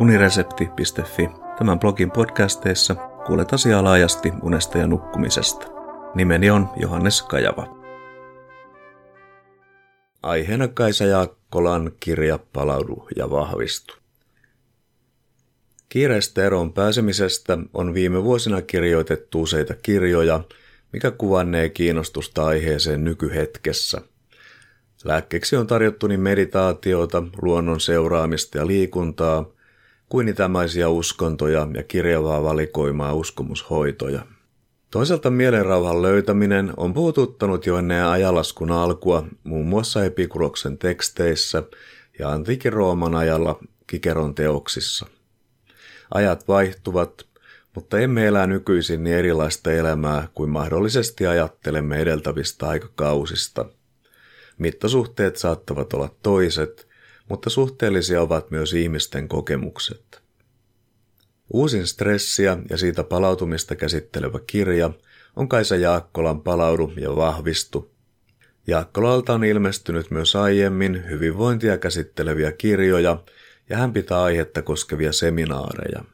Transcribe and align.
uniresepti.fi. 0.00 1.28
Tämän 1.58 1.78
blogin 1.78 2.10
podcasteissa 2.10 2.94
kuulet 3.26 3.52
asiaa 3.52 3.84
laajasti 3.84 4.32
unesta 4.42 4.78
ja 4.78 4.86
nukkumisesta. 4.86 5.66
Nimeni 6.14 6.50
on 6.50 6.68
Johannes 6.76 7.22
Kajava. 7.22 7.78
Aiheena 10.22 10.68
Kaisa 10.68 11.04
Jaakkolan 11.04 11.92
kirja 12.00 12.38
Palaudu 12.52 13.08
ja 13.16 13.30
vahvistu. 13.30 13.94
Kiireestä 15.88 16.44
eroon 16.44 16.72
pääsemisestä 16.72 17.58
on 17.74 17.94
viime 17.94 18.24
vuosina 18.24 18.62
kirjoitettu 18.62 19.42
useita 19.42 19.74
kirjoja, 19.82 20.40
mikä 20.92 21.10
kuvannee 21.10 21.68
kiinnostusta 21.68 22.46
aiheeseen 22.46 23.04
nykyhetkessä. 23.04 24.00
Lääkkeeksi 25.04 25.56
on 25.56 25.66
tarjottu 25.66 26.06
niin 26.06 26.20
meditaatiota, 26.20 27.22
luonnon 27.42 27.80
seuraamista 27.80 28.58
ja 28.58 28.66
liikuntaa– 28.66 29.44
kuin 30.08 30.28
itämaisia 30.28 30.90
uskontoja 30.90 31.68
ja 31.74 31.82
kirjavaa 31.82 32.42
valikoimaa 32.42 33.14
uskomushoitoja. 33.14 34.26
Toisaalta 34.90 35.30
mielenrauhan 35.30 36.02
löytäminen 36.02 36.72
on 36.76 36.94
puhututtanut 36.94 37.66
jo 37.66 37.78
ennen 37.78 38.04
ajalaskun 38.04 38.70
alkua 38.70 39.24
muun 39.44 39.66
muassa 39.66 40.04
Epikuroksen 40.04 40.78
teksteissä 40.78 41.62
ja 42.18 42.30
antiikin 42.30 42.72
Rooman 42.72 43.14
ajalla 43.14 43.60
Kikeron 43.86 44.34
teoksissa. 44.34 45.06
Ajat 46.14 46.48
vaihtuvat, 46.48 47.26
mutta 47.74 47.98
emme 47.98 48.26
elää 48.26 48.46
nykyisin 48.46 49.04
niin 49.04 49.16
erilaista 49.16 49.72
elämää 49.72 50.28
kuin 50.34 50.50
mahdollisesti 50.50 51.26
ajattelemme 51.26 51.98
edeltävistä 51.98 52.68
aikakausista. 52.68 53.64
Mittasuhteet 54.58 55.36
saattavat 55.36 55.92
olla 55.92 56.10
toiset– 56.22 56.87
mutta 57.28 57.50
suhteellisia 57.50 58.22
ovat 58.22 58.50
myös 58.50 58.74
ihmisten 58.74 59.28
kokemukset. 59.28 60.22
Uusin 61.52 61.86
stressiä 61.86 62.58
ja 62.70 62.76
siitä 62.76 63.04
palautumista 63.04 63.76
käsittelevä 63.76 64.38
kirja 64.46 64.90
on 65.36 65.48
Kaisa 65.48 65.76
Jaakkolan 65.76 66.40
Palaudu 66.42 66.92
ja 67.00 67.16
vahvistu. 67.16 67.90
Jaakkolalta 68.66 69.34
on 69.34 69.44
ilmestynyt 69.44 70.10
myös 70.10 70.36
aiemmin 70.36 71.04
hyvinvointia 71.10 71.78
käsitteleviä 71.78 72.52
kirjoja 72.52 73.22
ja 73.68 73.76
hän 73.76 73.92
pitää 73.92 74.22
aihetta 74.22 74.62
koskevia 74.62 75.12
seminaareja. 75.12 76.04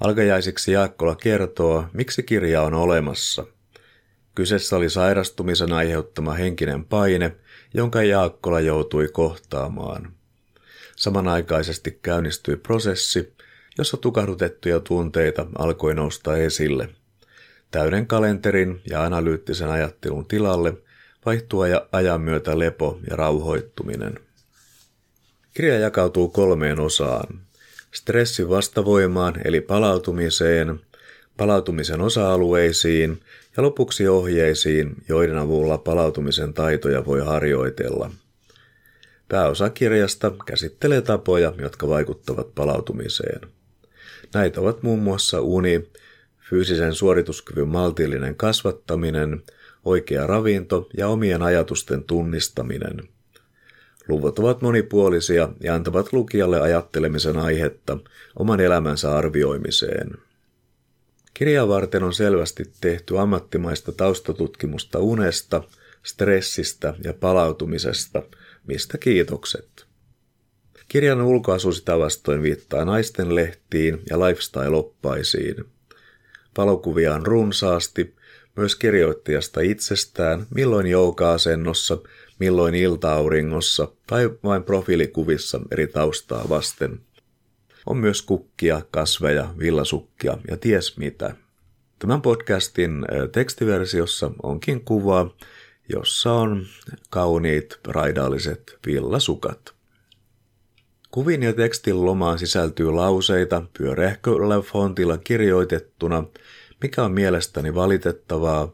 Alkajaisiksi 0.00 0.72
Jaakkola 0.72 1.16
kertoo, 1.16 1.84
miksi 1.92 2.22
kirja 2.22 2.62
on 2.62 2.74
olemassa. 2.74 3.46
Kyseessä 4.34 4.76
oli 4.76 4.90
sairastumisen 4.90 5.72
aiheuttama 5.72 6.34
henkinen 6.34 6.84
paine, 6.84 7.36
jonka 7.74 8.02
Jaakkola 8.02 8.60
joutui 8.60 9.08
kohtaamaan. 9.08 10.12
Samanaikaisesti 10.96 11.98
käynnistyi 12.02 12.56
prosessi, 12.56 13.34
jossa 13.78 13.96
tukahdutettuja 13.96 14.80
tunteita 14.80 15.46
alkoi 15.58 15.94
nousta 15.94 16.36
esille. 16.36 16.88
Täyden 17.70 18.06
kalenterin 18.06 18.80
ja 18.90 19.04
analyyttisen 19.04 19.68
ajattelun 19.68 20.26
tilalle 20.26 20.74
vaihtuu 21.26 21.60
ajan 21.92 22.20
myötä 22.20 22.58
lepo 22.58 22.98
ja 23.10 23.16
rauhoittuminen. 23.16 24.18
Kirja 25.54 25.78
jakautuu 25.78 26.28
kolmeen 26.28 26.80
osaan. 26.80 27.40
Stressin 27.94 28.48
vastavoimaan 28.48 29.34
eli 29.44 29.60
palautumiseen, 29.60 30.80
palautumisen 31.36 32.00
osa-alueisiin 32.00 33.20
ja 33.56 33.62
lopuksi 33.62 34.08
ohjeisiin, 34.08 34.96
joiden 35.08 35.38
avulla 35.38 35.78
palautumisen 35.78 36.54
taitoja 36.54 37.06
voi 37.06 37.20
harjoitella– 37.20 38.10
Pääosa 39.28 39.70
kirjasta 39.70 40.32
käsittelee 40.46 41.00
tapoja, 41.00 41.52
jotka 41.58 41.88
vaikuttavat 41.88 42.54
palautumiseen. 42.54 43.40
Näitä 44.34 44.60
ovat 44.60 44.82
muun 44.82 44.98
muassa 44.98 45.40
uni, 45.40 45.90
fyysisen 46.50 46.94
suorituskyvyn 46.94 47.68
maltillinen 47.68 48.34
kasvattaminen, 48.34 49.42
oikea 49.84 50.26
ravinto 50.26 50.88
ja 50.96 51.08
omien 51.08 51.42
ajatusten 51.42 52.04
tunnistaminen. 52.04 53.08
Luvut 54.08 54.38
ovat 54.38 54.62
monipuolisia 54.62 55.48
ja 55.60 55.74
antavat 55.74 56.12
lukijalle 56.12 56.60
ajattelemisen 56.60 57.36
aihetta 57.36 57.98
oman 58.38 58.60
elämänsä 58.60 59.16
arvioimiseen. 59.16 60.10
Kirjaa 61.34 61.68
varten 61.68 62.02
on 62.02 62.14
selvästi 62.14 62.64
tehty 62.80 63.18
ammattimaista 63.18 63.92
taustatutkimusta 63.92 64.98
unesta, 64.98 65.62
stressistä 66.02 66.94
ja 67.04 67.14
palautumisesta– 67.14 68.22
mistä 68.66 68.98
kiitokset. 68.98 69.86
Kirjan 70.88 71.22
ulkoasu 71.22 71.72
sitä 71.72 71.98
vastoin 71.98 72.42
viittaa 72.42 72.84
naisten 72.84 73.34
lehtiin 73.34 74.02
ja 74.10 74.16
lifestyle-oppaisiin. 74.18 75.64
Valokuvia 76.58 77.14
on 77.14 77.26
runsaasti, 77.26 78.14
myös 78.56 78.76
kirjoittajasta 78.76 79.60
itsestään, 79.60 80.46
milloin 80.54 80.86
jouka-asennossa, 80.86 81.98
milloin 82.38 82.74
iltaauringossa 82.74 83.88
tai 84.06 84.30
vain 84.44 84.62
profiilikuvissa 84.62 85.60
eri 85.70 85.86
taustaa 85.86 86.48
vasten. 86.48 87.00
On 87.86 87.96
myös 87.96 88.22
kukkia, 88.22 88.82
kasveja, 88.90 89.54
villasukkia 89.58 90.38
ja 90.50 90.56
ties 90.56 90.96
mitä. 90.96 91.34
Tämän 91.98 92.22
podcastin 92.22 93.04
tekstiversiossa 93.32 94.30
onkin 94.42 94.84
kuva, 94.84 95.34
jossa 95.88 96.32
on 96.32 96.66
kauniit 97.10 97.78
raidalliset 97.88 98.78
villasukat. 98.86 99.74
Kuvin 101.10 101.42
ja 101.42 101.52
tekstin 101.52 102.04
lomaan 102.04 102.38
sisältyy 102.38 102.90
lauseita 102.90 103.62
pyöreähköllä 103.78 104.60
fontilla 104.60 105.18
kirjoitettuna, 105.18 106.24
mikä 106.82 107.04
on 107.04 107.12
mielestäni 107.12 107.74
valitettavaa, 107.74 108.72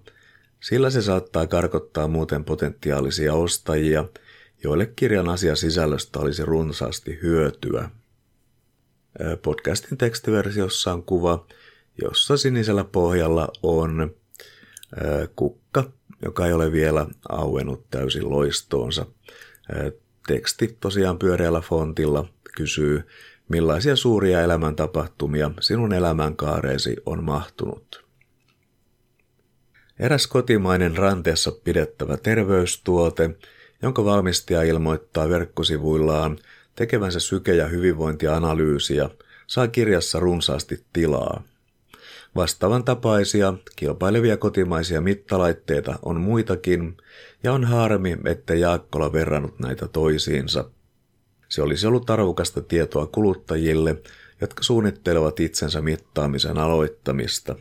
sillä 0.61 0.91
se 0.91 1.03
saattaa 1.03 1.47
karkottaa 1.47 2.09
muuten 2.09 2.45
potentiaalisia 2.45 3.35
ostajia, 3.35 4.05
joille 4.65 4.87
kirjan 4.87 5.29
asiasisällöstä 5.29 6.19
olisi 6.19 6.45
runsaasti 6.45 7.19
hyötyä. 7.23 7.91
Podcastin 9.43 9.99
tekstiversiossa 9.99 10.93
on 10.93 11.03
kuva, 11.03 11.47
jossa 12.03 12.37
sinisellä 12.37 12.85
pohjalla 12.85 13.49
on 13.63 14.15
kukka 15.37 15.85
joka 16.23 16.47
ei 16.47 16.53
ole 16.53 16.73
vielä 16.73 17.07
auennut 17.29 17.91
täysin 17.91 18.31
loistoonsa. 18.31 19.07
Teksti 20.27 20.77
tosiaan 20.81 21.19
pyöreällä 21.19 21.61
fontilla 21.61 22.29
kysyy, 22.57 23.03
millaisia 23.49 23.97
suuria 23.97 24.43
elämäntapahtumia 24.43 25.51
sinun 25.61 25.93
elämänkaareesi 25.93 26.97
on 27.07 27.25
mahtunut. 27.25 28.05
Eräs 29.99 30.27
kotimainen 30.27 30.97
ranteessa 30.97 31.53
pidettävä 31.53 32.17
terveystuote, 32.17 33.31
jonka 33.83 34.05
valmistaja 34.05 34.63
ilmoittaa 34.63 35.29
verkkosivuillaan 35.29 36.39
tekevänsä 36.81 37.21
syke- 37.21 37.55
ja 37.55 37.67
hyvinvointianalyysiä, 37.67 39.11
saa 39.47 39.69
kirjassa 39.69 40.21
runsaasti 40.21 40.85
tilaa. 40.93 41.43
Vastaavan 42.37 42.85
tapaisia, 42.85 43.55
kilpailevia 43.77 44.37
kotimaisia 44.37 45.01
mittalaitteita 45.01 45.99
on 46.03 46.21
muitakin, 46.21 46.97
ja 47.43 47.53
on 47.53 47.65
harmi, 47.65 48.17
että 48.25 48.55
Jaakkola 48.55 49.13
verrannut 49.13 49.59
näitä 49.59 49.89
toisiinsa. 49.89 50.65
Se 51.49 51.63
olisi 51.63 51.87
ollut 51.87 52.11
arvokasta 52.11 52.61
tietoa 52.61 53.07
kuluttajille, 53.07 54.03
jotka 54.41 54.63
suunnittelevat 54.63 55.41
itsensä 55.41 55.81
mittaamisen 55.81 56.59
aloittamista. 56.59 57.57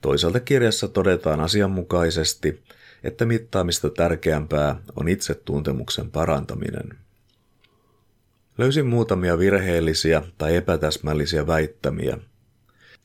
Toisaalta 0.00 0.40
kirjassa 0.40 0.88
todetaan 0.88 1.40
asianmukaisesti, 1.40 2.62
että 3.04 3.24
mittaamista 3.24 3.90
tärkeämpää 3.90 4.82
on 4.96 5.08
itsetuntemuksen 5.08 6.10
parantaminen. 6.10 7.09
Löysin 8.60 8.86
muutamia 8.86 9.38
virheellisiä 9.38 10.22
tai 10.38 10.56
epätäsmällisiä 10.56 11.46
väittämiä– 11.46 12.18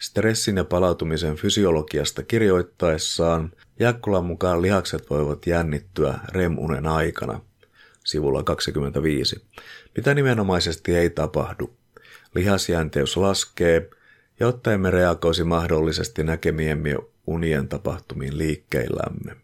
Stressin 0.01 0.57
ja 0.57 0.63
palautumisen 0.63 1.35
fysiologiasta 1.35 2.23
kirjoittaessaan 2.23 3.51
Jaakkolan 3.79 4.25
mukaan 4.25 4.61
lihakset 4.61 5.09
voivat 5.09 5.47
jännittyä 5.47 6.19
REM-unen 6.29 6.87
aikana, 6.87 7.41
sivulla 8.03 8.43
25, 8.43 9.45
mitä 9.95 10.13
nimenomaisesti 10.13 10.95
ei 10.95 11.09
tapahdu. 11.09 11.73
Lihasjänteys 12.35 13.17
laskee, 13.17 13.89
jotta 14.39 14.73
emme 14.73 14.91
reagoisi 14.91 15.43
mahdollisesti 15.43 16.23
näkemiemme 16.23 16.95
unien 17.27 17.67
tapahtumiin 17.67 18.37
liikkeillämme. 18.37 19.35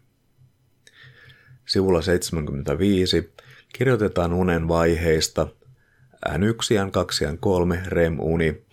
Sivulla 1.66 2.02
75 2.02 3.32
kirjoitetaan 3.72 4.32
unen 4.32 4.68
vaiheista 4.68 5.46
N1, 6.28 6.34
N2 6.34 7.24
ja 7.24 7.30
N3 7.32 7.86
REM-uni 7.86 8.64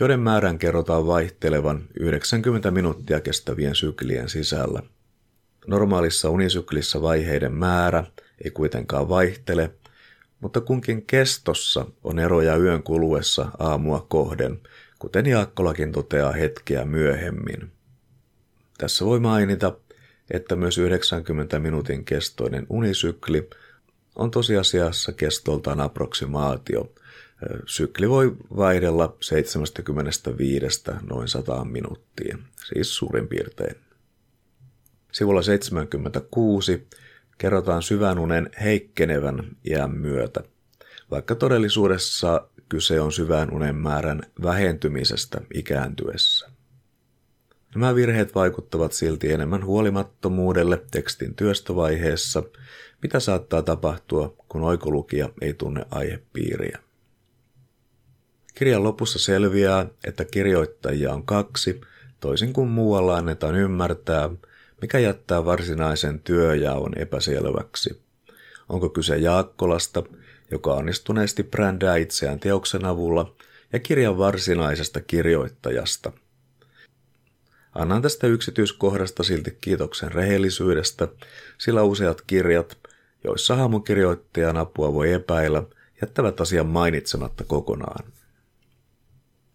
joiden 0.00 0.20
määrän 0.20 0.58
kerrotaan 0.58 1.06
vaihtelevan 1.06 1.82
90 2.00 2.70
minuuttia 2.70 3.20
kestävien 3.20 3.74
syklien 3.74 4.28
sisällä. 4.28 4.82
Normaalissa 5.66 6.30
unisyklissä 6.30 7.02
vaiheiden 7.02 7.52
määrä 7.52 8.04
ei 8.44 8.50
kuitenkaan 8.50 9.08
vaihtele, 9.08 9.70
mutta 10.40 10.60
kunkin 10.60 11.06
kestossa 11.06 11.86
on 12.04 12.18
eroja 12.18 12.56
yön 12.56 12.82
kuluessa 12.82 13.50
aamua 13.58 14.06
kohden, 14.08 14.60
kuten 14.98 15.26
Jaakkolakin 15.26 15.92
toteaa 15.92 16.32
hetkeä 16.32 16.84
myöhemmin. 16.84 17.72
Tässä 18.78 19.04
voi 19.04 19.20
mainita, 19.20 19.76
että 20.30 20.56
myös 20.56 20.78
90 20.78 21.58
minuutin 21.58 22.04
kestoinen 22.04 22.66
unisykli 22.68 23.48
on 24.16 24.30
tosiasiassa 24.30 25.12
kestoltaan 25.12 25.80
aproksimaatio. 25.80 26.92
Sykli 27.66 28.08
voi 28.08 28.36
vaihdella 28.56 29.16
75 29.20 30.82
noin 31.08 31.28
100 31.28 31.64
minuuttia, 31.64 32.38
siis 32.68 32.96
suurin 32.96 33.28
piirtein. 33.28 33.76
Sivulla 35.12 35.42
76 35.42 36.88
kerrotaan 37.38 37.82
syvän 37.82 38.18
unen 38.18 38.50
heikkenevän 38.62 39.56
iän 39.64 39.90
myötä, 39.90 40.40
vaikka 41.10 41.34
todellisuudessa 41.34 42.48
kyse 42.68 43.00
on 43.00 43.12
syvän 43.12 43.54
unen 43.54 43.76
määrän 43.76 44.22
vähentymisestä 44.42 45.40
ikääntyessä. 45.54 46.55
Nämä 47.76 47.94
virheet 47.94 48.34
vaikuttavat 48.34 48.92
silti 48.92 49.32
enemmän 49.32 49.64
huolimattomuudelle 49.64 50.82
tekstin 50.90 51.34
työstövaiheessa, 51.34 52.42
mitä 53.02 53.20
saattaa 53.20 53.62
tapahtua, 53.62 54.36
kun 54.48 54.62
oikolukija 54.62 55.28
ei 55.40 55.54
tunne 55.54 55.84
aihepiiriä. 55.90 56.78
Kirjan 58.54 58.84
lopussa 58.84 59.18
selviää, 59.18 59.86
että 60.04 60.24
kirjoittajia 60.24 61.12
on 61.12 61.26
kaksi, 61.26 61.80
toisin 62.20 62.52
kuin 62.52 62.68
muualla 62.68 63.16
annetaan 63.16 63.54
ymmärtää, 63.54 64.30
mikä 64.80 64.98
jättää 64.98 65.44
varsinaisen 65.44 66.20
työjaon 66.20 66.92
epäselväksi. 66.98 68.02
Onko 68.68 68.88
kyse 68.88 69.16
Jaakkolasta, 69.16 70.02
joka 70.50 70.74
onnistuneesti 70.74 71.42
brändää 71.42 71.96
itseään 71.96 72.40
teoksen 72.40 72.84
avulla, 72.84 73.34
ja 73.72 73.78
kirjan 73.78 74.18
varsinaisesta 74.18 75.00
kirjoittajasta. 75.00 76.12
Annan 77.78 78.02
tästä 78.02 78.26
yksityiskohdasta 78.26 79.22
silti 79.22 79.58
kiitoksen 79.60 80.12
rehellisyydestä, 80.12 81.08
sillä 81.58 81.82
useat 81.82 82.22
kirjat, 82.22 82.78
joissa 83.24 83.56
hahmokirjoittajan 83.56 84.56
apua 84.56 84.92
voi 84.92 85.12
epäillä, 85.12 85.62
jättävät 86.02 86.40
asian 86.40 86.66
mainitsematta 86.66 87.44
kokonaan. 87.44 88.12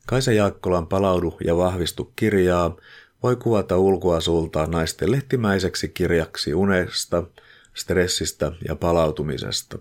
Kaisa 0.07 0.31
Jaakkolan 0.31 0.87
palaudu 0.87 1.37
ja 1.45 1.57
vahvistu 1.57 2.13
kirjaa 2.15 2.75
voi 3.23 3.35
kuvata 3.35 3.77
ulkoasultaan 3.77 4.71
naisten 4.71 5.11
lehtimäiseksi 5.11 5.89
kirjaksi 5.89 6.53
unesta, 6.53 7.23
stressistä 7.73 8.51
ja 8.67 8.75
palautumisesta. 8.75 9.79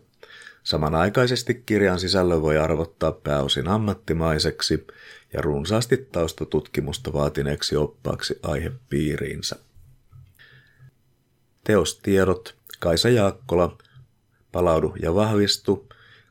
Samanaikaisesti 0.63 1.63
kirjan 1.67 2.01
sisällön 2.01 2.43
voi 2.43 2.59
arvottaa 2.59 3.13
pääosin 3.13 3.69
ammattimaiseksi 3.69 4.87
ja 5.33 5.43
runsaasti 5.43 5.97
taustatutkimusta 5.97 7.13
vaatineeksi 7.13 7.77
oppaaksi 7.77 8.39
aihepiiriinsä. 8.43 9.57
Teostiedot 11.65 12.55
Kaisa 12.81 13.09
Jaakkola, 13.09 13.79
Palaudu 14.53 14.95
ja 15.03 15.15
vahvistu, 15.15 15.89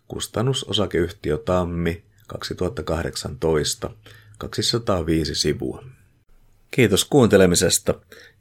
kustannusosakeyhtiö 0.08 1.38
Tammi, 1.38 2.04
2018, 2.28 3.90
205 4.38 5.36
sivua. 5.36 5.84
Kiitos 6.72 7.06
kuuntelemisesta 7.06 7.94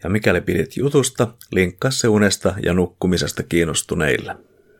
ja 0.04 0.10
mikäli 0.10 0.40
pidit 0.40 0.76
jutusta, 0.76 1.34
linkkaa 1.50 1.90
se 1.90 2.08
unesta 2.08 2.54
ja 2.62 2.74
nukkumisesta 2.74 3.42
kiinnostuneille. 3.42 4.36